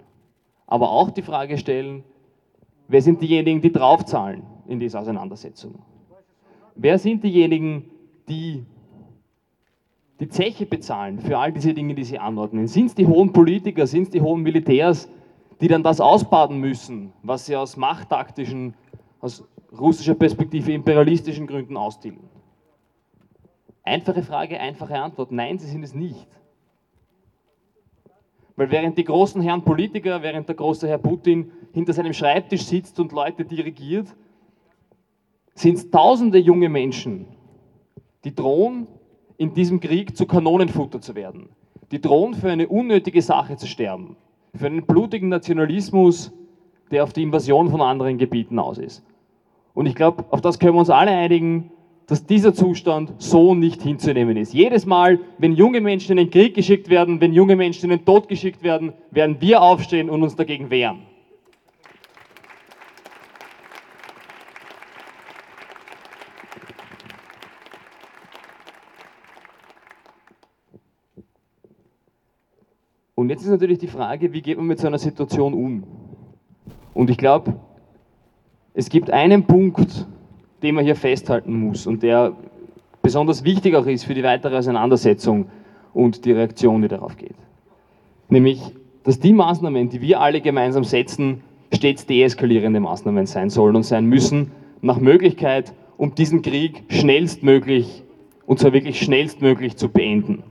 aber 0.66 0.92
auch 0.92 1.12
die 1.12 1.22
Frage 1.22 1.60
stellen, 1.60 2.04
wer 2.88 3.02
sind 3.02 3.22
diejenigen, 3.22 3.62
die 3.62 3.72
draufzahlen 3.72 4.42
in 4.68 4.80
dieser 4.80 5.02
Auseinandersetzung? 5.02 5.76
Wer 6.76 6.98
sind 6.98 7.24
diejenigen, 7.24 7.92
die 8.28 8.66
die 10.20 10.30
Zeche 10.30 10.66
bezahlen 10.66 11.20
für 11.20 11.38
all 11.38 11.52
diese 11.52 11.76
Dinge, 11.76 11.94
die 11.94 12.04
sie 12.04 12.18
anordnen? 12.18 12.68
Sind 12.68 12.88
es 12.88 12.96
die 12.96 13.06
hohen 13.06 13.32
Politiker, 13.32 13.86
sind 13.86 14.04
es 14.04 14.10
die 14.10 14.22
hohen 14.22 14.42
Militärs, 14.42 15.10
die 15.64 15.70
dann 15.70 15.82
das 15.82 16.02
ausbaden 16.02 16.58
müssen, 16.58 17.14
was 17.24 17.46
sie 17.46 17.56
aus 17.56 17.78
machttaktischen, 17.78 18.74
aus 19.22 19.48
russischer 19.72 20.14
Perspektive 20.14 20.74
imperialistischen 20.74 21.48
Gründen 21.48 21.78
austilgen? 21.78 22.30
Einfache 23.82 24.24
Frage, 24.24 24.60
einfache 24.60 25.00
Antwort. 25.00 25.32
Nein, 25.32 25.60
sie 25.60 25.68
sind 25.68 25.82
es 25.84 25.94
nicht. 25.94 26.28
Weil 28.58 28.72
während 28.72 28.98
die 28.98 29.06
großen 29.06 29.42
Herren 29.42 29.64
Politiker, 29.64 30.22
während 30.22 30.50
der 30.50 30.56
große 30.56 30.86
Herr 30.86 30.98
Putin 30.98 31.54
hinter 31.72 31.94
seinem 31.94 32.12
Schreibtisch 32.12 32.66
sitzt 32.66 33.00
und 33.00 33.14
Leute 33.14 33.46
dirigiert, 33.46 34.14
sind 35.56 35.76
es 35.76 35.90
tausende 35.90 36.40
junge 36.40 36.68
Menschen, 36.68 37.26
die 38.26 38.36
drohen, 38.36 38.88
in 39.38 39.54
diesem 39.54 39.80
Krieg 39.80 40.18
zu 40.18 40.26
Kanonenfutter 40.26 41.00
zu 41.00 41.16
werden. 41.16 41.56
Die 41.92 42.02
drohen, 42.02 42.34
für 42.34 42.52
eine 42.52 42.68
unnötige 42.68 43.22
Sache 43.22 43.56
zu 43.56 43.66
sterben. 43.66 44.18
Für 44.56 44.68
einen 44.68 44.86
blutigen 44.86 45.30
Nationalismus, 45.30 46.32
der 46.92 47.04
auf 47.04 47.12
die 47.12 47.24
Invasion 47.24 47.72
von 47.72 47.82
anderen 47.82 48.20
Gebieten 48.20 48.60
aus 48.60 48.78
ist. 48.78 49.04
Und 49.74 49.88
ich 49.88 49.96
glaube, 49.96 50.26
auf 50.30 50.42
das 50.42 50.60
können 50.60 50.76
wir 50.76 50.80
uns 50.80 50.92
alle 50.92 51.10
einigen, 51.10 51.72
dass 52.06 52.28
dieser 52.28 52.54
Zustand 52.54 53.14
so 53.18 53.56
nicht 53.56 53.82
hinzunehmen 53.82 54.38
ist. 54.38 54.54
Jedes 54.54 54.86
Mal, 54.86 55.20
wenn 55.40 55.54
junge 55.54 55.82
Menschen 55.82 56.12
in 56.12 56.18
den 56.18 56.30
Krieg 56.30 56.54
geschickt 56.54 56.90
werden, 56.90 57.20
wenn 57.20 57.34
junge 57.34 57.56
Menschen 57.56 57.86
in 57.90 57.98
den 57.98 58.06
Tod 58.06 58.28
geschickt 58.28 58.62
werden, 58.62 58.94
werden 59.10 59.38
wir 59.40 59.64
aufstehen 59.64 60.10
und 60.10 60.22
uns 60.22 60.36
dagegen 60.36 60.70
wehren. 60.70 61.00
Und 73.24 73.30
jetzt 73.30 73.44
ist 73.44 73.50
natürlich 73.52 73.78
die 73.78 73.88
Frage, 73.88 74.34
wie 74.34 74.42
geht 74.42 74.58
man 74.58 74.68
mit 74.68 74.80
so 74.80 74.88
einer 74.88 74.98
Situation 74.98 75.54
um? 75.54 75.84
Und 76.94 77.10
ich 77.10 77.16
glaube, 77.16 77.56
es 78.74 78.90
gibt 78.90 79.12
einen 79.12 79.46
Punkt, 79.46 80.06
den 80.62 80.76
man 80.76 80.84
hier 80.84 80.98
festhalten 80.98 81.58
muss 81.58 81.88
und 81.88 82.04
der 82.04 82.36
besonders 83.02 83.46
wichtig 83.46 83.76
auch 83.76 83.86
ist 83.86 84.04
für 84.04 84.14
die 84.14 84.24
weitere 84.24 84.58
Auseinandersetzung 84.58 85.46
und 85.94 86.26
die 86.26 86.34
Reaktion, 86.34 86.82
die 86.82 86.90
darauf 86.90 87.16
geht. 87.16 87.38
Nämlich, 88.28 88.62
dass 89.06 89.22
die 89.22 89.32
Maßnahmen, 89.32 89.88
die 89.88 90.02
wir 90.02 90.20
alle 90.20 90.42
gemeinsam 90.42 90.84
setzen, 90.84 91.44
stets 91.74 92.06
deeskalierende 92.06 92.82
Maßnahmen 92.82 93.26
sein 93.26 93.50
sollen 93.50 93.78
und 93.78 93.84
sein 93.84 94.06
müssen, 94.06 94.52
nach 94.82 95.00
Möglichkeit, 95.00 95.74
um 95.96 96.14
diesen 96.14 96.42
Krieg 96.42 96.84
schnellstmöglich, 96.90 98.04
und 98.46 98.60
zwar 98.60 98.74
wirklich 98.74 99.00
schnellstmöglich 99.00 99.78
zu 99.78 99.88
beenden. 99.88 100.44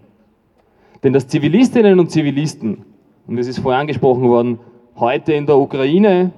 Denn 1.02 1.12
dass 1.12 1.28
Zivilistinnen 1.28 1.98
und 1.98 2.10
Zivilisten, 2.10 2.84
und 3.26 3.38
es 3.38 3.48
ist 3.48 3.58
vorher 3.58 3.80
angesprochen 3.80 4.28
worden, 4.28 4.58
heute 4.96 5.32
in 5.32 5.46
der 5.46 5.58
Ukraine, 5.58 6.32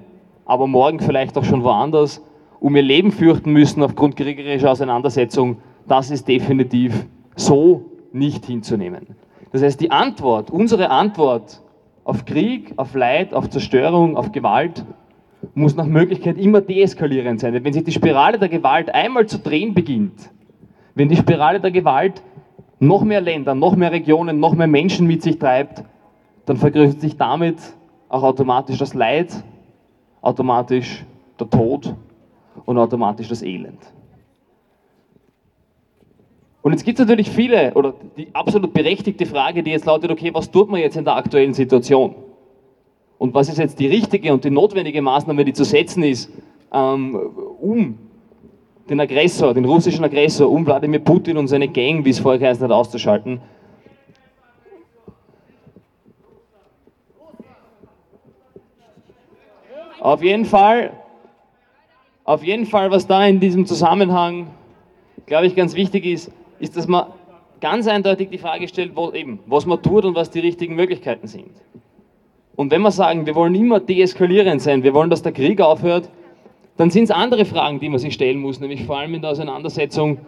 aber 0.46 0.66
morgen 0.66 1.00
vielleicht 1.00 1.36
auch 1.36 1.44
schon 1.44 1.64
woanders, 1.64 2.22
um 2.60 2.74
ihr 2.76 2.82
Leben 2.82 3.12
fürchten 3.12 3.52
müssen 3.52 3.82
aufgrund 3.82 4.16
kriegerischer 4.16 4.70
Auseinandersetzung, 4.70 5.58
das 5.86 6.10
ist 6.10 6.28
definitiv 6.28 7.06
so 7.36 7.90
nicht 8.12 8.46
hinzunehmen. 8.46 9.08
Das 9.52 9.62
heißt, 9.62 9.80
die 9.80 9.90
Antwort, 9.90 10.50
unsere 10.50 10.90
Antwort 10.90 11.60
auf 12.04 12.24
Krieg, 12.24 12.72
auf 12.76 12.94
Leid, 12.94 13.34
auf 13.34 13.50
Zerstörung, 13.50 14.16
auf 14.16 14.32
Gewalt, 14.32 14.84
muss 15.54 15.76
nach 15.76 15.86
Möglichkeit 15.86 16.38
immer 16.38 16.60
deeskalierend 16.60 17.40
sein. 17.40 17.52
Denn 17.52 17.64
wenn 17.64 17.72
sich 17.72 17.84
die 17.84 17.92
Spirale 17.92 18.38
der 18.38 18.48
Gewalt 18.48 18.94
einmal 18.94 19.26
zu 19.26 19.38
drehen 19.38 19.74
beginnt, 19.74 20.30
wenn 20.94 21.08
die 21.08 21.16
Spirale 21.16 21.60
der 21.60 21.70
Gewalt 21.70 22.22
noch 22.78 23.02
mehr 23.02 23.20
Länder, 23.20 23.54
noch 23.54 23.76
mehr 23.76 23.92
Regionen, 23.92 24.40
noch 24.40 24.54
mehr 24.54 24.66
Menschen 24.66 25.06
mit 25.06 25.22
sich 25.22 25.38
treibt, 25.38 25.84
dann 26.46 26.56
vergrößert 26.56 27.00
sich 27.00 27.16
damit 27.16 27.58
auch 28.08 28.22
automatisch 28.22 28.78
das 28.78 28.94
Leid, 28.94 29.42
automatisch 30.20 31.04
der 31.38 31.48
Tod 31.48 31.94
und 32.64 32.78
automatisch 32.78 33.28
das 33.28 33.42
Elend. 33.42 33.80
Und 36.62 36.72
jetzt 36.72 36.84
gibt 36.84 36.98
es 36.98 37.06
natürlich 37.06 37.30
viele, 37.30 37.74
oder 37.74 37.92
die 38.16 38.34
absolut 38.34 38.72
berechtigte 38.72 39.26
Frage, 39.26 39.62
die 39.62 39.70
jetzt 39.70 39.84
lautet, 39.84 40.10
okay, 40.10 40.32
was 40.32 40.50
tut 40.50 40.70
man 40.70 40.80
jetzt 40.80 40.96
in 40.96 41.04
der 41.04 41.16
aktuellen 41.16 41.52
Situation? 41.52 42.14
Und 43.18 43.34
was 43.34 43.48
ist 43.48 43.58
jetzt 43.58 43.78
die 43.78 43.86
richtige 43.86 44.32
und 44.32 44.44
die 44.44 44.50
notwendige 44.50 45.02
Maßnahme, 45.02 45.44
die 45.44 45.52
zu 45.52 45.64
setzen 45.64 46.02
ist, 46.02 46.32
ähm, 46.72 47.14
um 47.60 47.98
den 48.88 49.00
Aggressor, 49.00 49.54
den 49.54 49.64
russischen 49.64 50.04
Aggressor, 50.04 50.50
um 50.50 50.66
Wladimir 50.66 51.00
Putin 51.00 51.36
und 51.36 51.48
seine 51.48 51.68
Gang, 51.68 52.04
wie 52.04 52.10
es 52.10 52.18
vorher 52.18 52.38
geheißen 52.38 52.64
hat, 52.64 52.70
auszuschalten. 52.70 53.40
Auf 60.00 60.22
jeden 60.22 60.44
Fall, 60.44 60.92
auf 62.24 62.44
jeden 62.44 62.66
Fall, 62.66 62.90
was 62.90 63.06
da 63.06 63.24
in 63.26 63.40
diesem 63.40 63.64
Zusammenhang, 63.64 64.48
glaube 65.24 65.46
ich, 65.46 65.56
ganz 65.56 65.74
wichtig 65.74 66.04
ist, 66.04 66.30
ist, 66.58 66.76
dass 66.76 66.86
man 66.86 67.06
ganz 67.60 67.86
eindeutig 67.86 68.28
die 68.28 68.36
Frage 68.36 68.68
stellt, 68.68 68.94
wo, 68.94 69.10
eben, 69.12 69.40
was 69.46 69.64
man 69.64 69.80
tut 69.80 70.04
und 70.04 70.14
was 70.14 70.28
die 70.28 70.40
richtigen 70.40 70.74
Möglichkeiten 70.74 71.26
sind. 71.26 71.52
Und 72.54 72.70
wenn 72.70 72.82
wir 72.82 72.90
sagen, 72.90 73.24
wir 73.24 73.34
wollen 73.34 73.54
immer 73.54 73.80
deeskalierend 73.80 74.60
sein, 74.60 74.82
wir 74.82 74.92
wollen, 74.92 75.08
dass 75.08 75.22
der 75.22 75.32
Krieg 75.32 75.62
aufhört, 75.62 76.10
dann 76.76 76.90
sind 76.90 77.04
es 77.04 77.10
andere 77.10 77.44
Fragen, 77.44 77.78
die 77.78 77.88
man 77.88 77.98
sich 77.98 78.14
stellen 78.14 78.38
muss, 78.40 78.60
nämlich 78.60 78.84
vor 78.84 78.98
allem 78.98 79.14
in 79.14 79.22
der 79.22 79.30
Auseinandersetzung, 79.30 80.18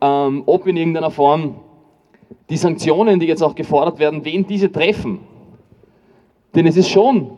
ähm, 0.00 0.42
ob 0.46 0.66
in 0.66 0.76
irgendeiner 0.76 1.10
Form 1.10 1.56
die 2.48 2.56
Sanktionen, 2.56 3.18
die 3.18 3.26
jetzt 3.26 3.42
auch 3.42 3.54
gefordert 3.54 3.98
werden, 3.98 4.24
wen 4.24 4.46
diese 4.46 4.70
treffen. 4.70 5.20
Denn 6.54 6.66
es 6.66 6.76
ist 6.76 6.88
schon 6.88 7.32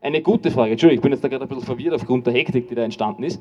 eine 0.00 0.22
gute 0.22 0.50
Frage, 0.50 0.72
Entschuldigung, 0.72 0.98
ich 0.98 1.02
bin 1.02 1.12
jetzt 1.12 1.24
da 1.24 1.28
gerade 1.28 1.44
ein 1.44 1.48
bisschen 1.48 1.64
verwirrt 1.64 1.94
aufgrund 1.94 2.26
der 2.26 2.34
Hektik, 2.34 2.68
die 2.68 2.74
da 2.74 2.82
entstanden 2.82 3.24
ist, 3.24 3.40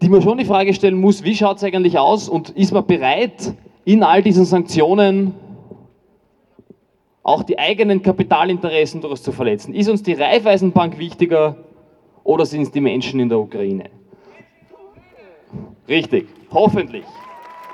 die 0.00 0.08
man 0.08 0.22
schon 0.22 0.38
die 0.38 0.44
Frage 0.44 0.72
stellen 0.72 1.00
muss, 1.00 1.24
wie 1.24 1.34
schaut 1.34 1.56
es 1.56 1.64
eigentlich 1.64 1.98
aus 1.98 2.28
und 2.28 2.50
ist 2.50 2.72
man 2.72 2.86
bereit, 2.86 3.52
in 3.84 4.02
all 4.02 4.22
diesen 4.22 4.44
Sanktionen 4.44 5.34
auch 7.22 7.42
die 7.42 7.58
eigenen 7.58 8.00
Kapitalinteressen 8.00 9.00
durchaus 9.00 9.22
zu 9.22 9.32
verletzen? 9.32 9.74
Ist 9.74 9.88
uns 9.90 10.02
die 10.02 10.12
Raiffeisenbank 10.12 10.98
wichtiger 10.98 11.56
oder 12.28 12.44
sind 12.44 12.60
es 12.60 12.70
die 12.70 12.82
Menschen 12.82 13.20
in 13.20 13.30
der 13.30 13.38
Ukraine? 13.38 13.88
Richtig, 15.88 16.28
hoffentlich. 16.52 17.04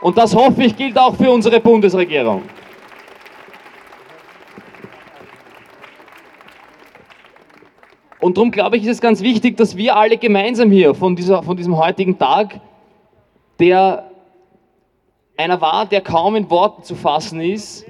Und 0.01 0.17
das 0.17 0.33
hoffe 0.33 0.63
ich 0.63 0.77
gilt 0.77 0.97
auch 0.97 1.17
für 1.17 1.29
unsere 1.33 1.59
Bundesregierung. 1.59 2.43
Und 8.21 8.37
darum 8.37 8.53
glaube 8.53 8.77
ich, 8.77 8.85
ist 8.85 8.91
es 8.91 9.01
ganz 9.01 9.23
wichtig, 9.23 9.57
dass 9.57 9.77
wir 9.77 9.97
alle 9.97 10.17
gemeinsam 10.19 10.71
hier 10.71 10.95
von, 10.95 11.17
dieser, 11.17 11.43
von 11.43 11.57
diesem 11.57 11.77
heutigen 11.77 12.17
Tag, 12.17 12.61
der 13.59 14.09
einer 15.37 15.61
war, 15.61 15.85
der 15.87 16.01
kaum 16.01 16.37
in 16.37 16.49
Worten 16.49 16.85
zu 16.85 16.95
fassen 16.95 17.41
ist, 17.41 17.85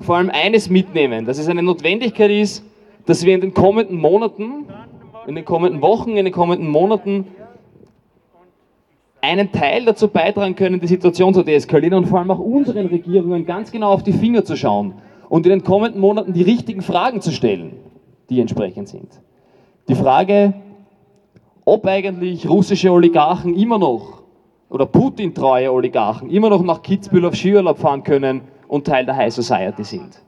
vor 0.00 0.16
allem 0.16 0.30
eines 0.30 0.68
mitnehmen, 0.68 1.26
dass 1.26 1.38
es 1.38 1.46
eine 1.46 1.62
Notwendigkeit 1.62 2.32
ist, 2.32 2.64
dass 3.06 3.24
wir 3.24 3.36
in 3.36 3.40
den 3.40 3.54
kommenden 3.54 4.00
Monaten 4.00 4.66
in 5.28 5.34
den 5.34 5.44
kommenden 5.44 5.82
Wochen, 5.82 6.16
in 6.16 6.24
den 6.24 6.32
kommenden 6.32 6.70
Monaten 6.70 7.26
einen 9.20 9.52
Teil 9.52 9.84
dazu 9.84 10.08
beitragen 10.08 10.56
können, 10.56 10.80
die 10.80 10.86
Situation 10.86 11.34
zu 11.34 11.42
deeskalieren 11.42 11.98
und 11.98 12.06
vor 12.06 12.20
allem 12.20 12.30
auch 12.30 12.38
unseren 12.38 12.86
Regierungen 12.86 13.44
ganz 13.44 13.70
genau 13.70 13.92
auf 13.92 14.02
die 14.02 14.14
Finger 14.14 14.42
zu 14.42 14.56
schauen 14.56 14.94
und 15.28 15.44
in 15.44 15.50
den 15.50 15.64
kommenden 15.64 16.00
Monaten 16.00 16.32
die 16.32 16.42
richtigen 16.42 16.80
Fragen 16.80 17.20
zu 17.20 17.30
stellen, 17.30 17.76
die 18.30 18.40
entsprechend 18.40 18.88
sind. 18.88 19.20
Die 19.88 19.94
Frage, 19.94 20.54
ob 21.66 21.84
eigentlich 21.84 22.48
russische 22.48 22.90
Oligarchen 22.90 23.54
immer 23.54 23.78
noch 23.78 24.22
oder 24.70 24.86
Putin-treue 24.86 25.70
Oligarchen 25.70 26.30
immer 26.30 26.48
noch 26.48 26.62
nach 26.62 26.80
Kitzbühel 26.80 27.26
auf 27.26 27.34
Skiurlaub 27.34 27.78
fahren 27.78 28.02
können 28.02 28.42
und 28.66 28.86
Teil 28.86 29.04
der 29.04 29.16
High 29.16 29.34
Society 29.34 29.84
sind. 29.84 30.22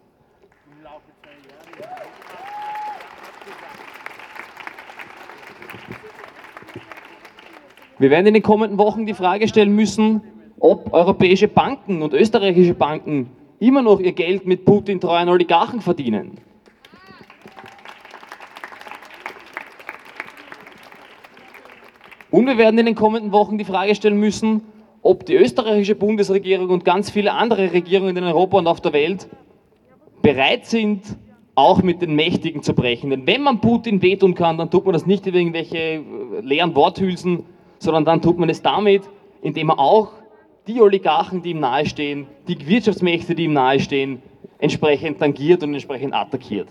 Wir 8.01 8.09
werden 8.09 8.29
in 8.29 8.33
den 8.33 8.43
kommenden 8.43 8.79
Wochen 8.79 9.05
die 9.05 9.13
Frage 9.13 9.47
stellen 9.47 9.77
müssen, 9.77 10.23
ob 10.59 10.95
europäische 10.95 11.49
Banken 11.49 12.01
und 12.01 12.15
österreichische 12.15 12.73
Banken 12.73 13.29
immer 13.59 13.83
noch 13.83 14.01
ihr 14.01 14.13
Geld 14.13 14.47
mit 14.47 14.65
Putin-treuen 14.65 15.29
Oligarchen 15.29 15.83
verdienen. 15.83 16.39
Und 22.31 22.47
wir 22.47 22.57
werden 22.57 22.79
in 22.79 22.87
den 22.87 22.95
kommenden 22.95 23.33
Wochen 23.33 23.59
die 23.59 23.67
Frage 23.67 23.95
stellen 23.95 24.19
müssen, 24.19 24.63
ob 25.03 25.27
die 25.27 25.35
österreichische 25.35 25.95
Bundesregierung 25.95 26.71
und 26.71 26.87
ganz 26.87 27.11
viele 27.11 27.35
andere 27.35 27.71
Regierungen 27.71 28.17
in 28.17 28.25
Europa 28.25 28.57
und 28.57 28.67
auf 28.67 28.81
der 28.81 28.95
Welt 28.95 29.29
bereit 30.23 30.65
sind, 30.65 31.03
auch 31.55 31.83
mit 31.83 32.01
den 32.01 32.15
Mächtigen 32.15 32.63
zu 32.63 32.73
brechen. 32.73 33.11
Denn 33.11 33.27
wenn 33.27 33.43
man 33.43 33.61
Putin 33.61 34.01
wehtun 34.01 34.35
kann, 34.35 34.57
dann 34.57 34.71
tut 34.71 34.87
man 34.87 34.95
das 34.95 35.05
nicht 35.05 35.27
über 35.27 35.37
irgendwelche 35.37 36.03
leeren 36.41 36.75
Worthülsen, 36.75 37.45
sondern 37.81 38.05
dann 38.05 38.23
tut 38.23 38.39
man 38.39 38.49
es 38.49 38.63
damit, 38.63 39.03
indem 39.43 39.69
man 39.69 39.79
auch 39.79 40.13
die 40.69 40.81
Oligarchen, 40.81 41.43
die 41.43 41.51
ihm 41.51 41.61
nahestehen, 41.61 42.29
die 42.47 42.69
Wirtschaftsmächte, 42.69 43.35
die 43.35 43.45
ihm 43.45 43.55
nahestehen, 43.55 44.23
entsprechend 44.59 45.19
tangiert 45.19 45.65
und 45.65 45.73
entsprechend 45.73 46.15
attackiert. 46.15 46.69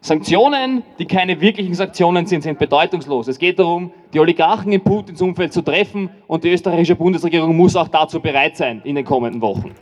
Sanktionen, 0.00 0.82
die 0.98 1.04
keine 1.04 1.40
wirklichen 1.40 1.74
Sanktionen 1.74 2.26
sind, 2.26 2.42
sind 2.42 2.58
bedeutungslos. 2.58 3.28
Es 3.28 3.38
geht 3.38 3.58
darum, 3.58 3.92
die 4.12 4.18
Oligarchen 4.18 4.72
in 4.72 4.80
Putins 4.80 5.20
Umfeld 5.20 5.52
zu 5.52 5.62
treffen 5.62 6.10
und 6.26 6.42
die 6.42 6.50
österreichische 6.50 6.96
Bundesregierung 6.96 7.56
muss 7.56 7.76
auch 7.76 7.88
dazu 7.88 8.18
bereit 8.18 8.56
sein 8.56 8.80
in 8.84 8.96
den 8.96 9.04
kommenden 9.04 9.40
Wochen. 9.40 9.72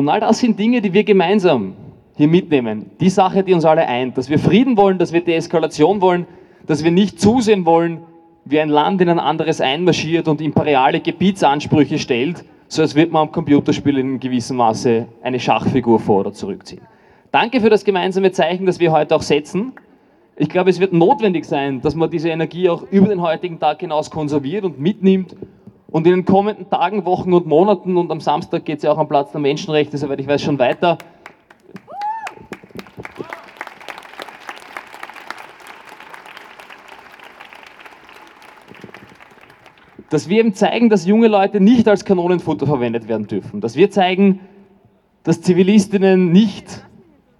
Und 0.00 0.08
all 0.08 0.20
das 0.20 0.38
sind 0.38 0.58
Dinge, 0.58 0.80
die 0.80 0.94
wir 0.94 1.04
gemeinsam 1.04 1.74
hier 2.16 2.26
mitnehmen. 2.26 2.86
Die 3.00 3.10
Sache, 3.10 3.42
die 3.42 3.52
uns 3.52 3.66
alle 3.66 3.86
eint, 3.86 4.16
dass 4.16 4.30
wir 4.30 4.38
Frieden 4.38 4.78
wollen, 4.78 4.96
dass 4.96 5.12
wir 5.12 5.20
Deeskalation 5.20 6.00
wollen, 6.00 6.26
dass 6.66 6.82
wir 6.82 6.90
nicht 6.90 7.20
zusehen 7.20 7.66
wollen, 7.66 7.98
wie 8.46 8.60
ein 8.60 8.70
Land 8.70 9.02
in 9.02 9.10
ein 9.10 9.18
anderes 9.18 9.60
einmarschiert 9.60 10.26
und 10.26 10.40
imperiale 10.40 11.00
Gebietsansprüche 11.00 11.98
stellt, 11.98 12.46
so 12.66 12.80
als 12.80 12.94
würde 12.94 13.12
man 13.12 13.28
am 13.28 13.32
Computerspiel 13.32 13.98
in 13.98 14.18
gewissem 14.18 14.56
Maße 14.56 15.06
eine 15.22 15.38
Schachfigur 15.38 16.00
vor- 16.00 16.20
oder 16.20 16.32
zurückziehen. 16.32 16.80
Danke 17.30 17.60
für 17.60 17.68
das 17.68 17.84
gemeinsame 17.84 18.32
Zeichen, 18.32 18.64
das 18.64 18.80
wir 18.80 18.92
heute 18.92 19.14
auch 19.14 19.22
setzen. 19.22 19.74
Ich 20.34 20.48
glaube, 20.48 20.70
es 20.70 20.80
wird 20.80 20.94
notwendig 20.94 21.44
sein, 21.44 21.82
dass 21.82 21.94
man 21.94 22.08
diese 22.08 22.30
Energie 22.30 22.70
auch 22.70 22.84
über 22.90 23.08
den 23.08 23.20
heutigen 23.20 23.60
Tag 23.60 23.80
hinaus 23.80 24.10
konserviert 24.10 24.64
und 24.64 24.80
mitnimmt 24.80 25.36
und 25.90 26.06
in 26.06 26.12
den 26.12 26.24
kommenden 26.24 26.70
Tagen, 26.70 27.04
Wochen 27.04 27.32
und 27.32 27.46
Monaten 27.46 27.96
und 27.96 28.10
am 28.10 28.20
Samstag 28.20 28.64
geht 28.64 28.78
es 28.78 28.84
ja 28.84 28.92
auch 28.92 28.98
am 28.98 29.08
Platz 29.08 29.32
der 29.32 29.40
Menschenrechte, 29.40 29.98
soweit 29.98 30.20
ich 30.20 30.26
weiß, 30.26 30.42
schon 30.42 30.58
weiter, 30.58 30.98
dass 40.10 40.28
wir 40.28 40.40
eben 40.40 40.54
zeigen, 40.54 40.90
dass 40.90 41.06
junge 41.06 41.28
Leute 41.28 41.60
nicht 41.60 41.88
als 41.88 42.04
Kanonenfutter 42.04 42.66
verwendet 42.66 43.08
werden 43.08 43.26
dürfen. 43.28 43.60
Dass 43.60 43.76
wir 43.76 43.90
zeigen, 43.90 44.40
dass 45.22 45.40
Zivilistinnen 45.40 46.32
nicht 46.32 46.84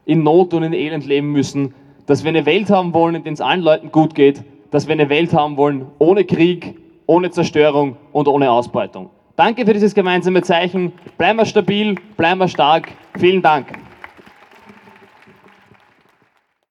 in 0.04 0.22
Not 0.22 0.54
und 0.54 0.62
in 0.62 0.72
Elend 0.72 1.04
leben 1.04 1.32
müssen. 1.32 1.74
Dass 2.06 2.22
wir 2.22 2.28
eine 2.28 2.46
Welt 2.46 2.70
haben 2.70 2.94
wollen, 2.94 3.16
in 3.16 3.24
der 3.24 3.32
es 3.32 3.40
allen 3.40 3.60
Leuten 3.60 3.90
gut 3.90 4.14
geht. 4.14 4.44
Dass 4.70 4.86
wir 4.86 4.92
eine 4.92 5.08
Welt 5.08 5.34
haben 5.34 5.56
wollen 5.56 5.86
ohne 5.98 6.24
Krieg, 6.24 6.79
ohne 7.10 7.32
Zerstörung 7.32 7.96
und 8.12 8.28
ohne 8.28 8.48
Ausbeutung. 8.48 9.10
Danke 9.34 9.66
für 9.66 9.72
dieses 9.72 9.94
gemeinsame 9.94 10.42
Zeichen. 10.42 10.92
Bleiben 11.18 11.40
wir 11.40 11.44
stabil, 11.44 11.96
bleiben 12.16 12.38
wir 12.38 12.46
stark. 12.46 12.92
Vielen 13.18 13.42
Dank. 13.42 13.66